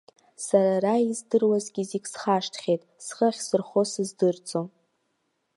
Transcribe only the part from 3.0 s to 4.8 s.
схы ахьсырхо сыздырӡом.